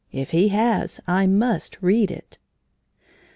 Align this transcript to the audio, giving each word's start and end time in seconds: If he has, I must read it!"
If 0.11 0.31
he 0.31 0.47
has, 0.47 0.99
I 1.05 1.27
must 1.27 1.79
read 1.79 2.09
it!" 2.09 2.39